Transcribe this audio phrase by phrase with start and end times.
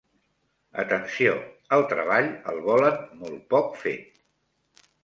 [0.83, 1.35] Atenció,
[1.77, 4.23] el treball el volen molt poc fet.